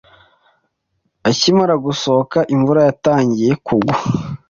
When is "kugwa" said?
3.65-3.95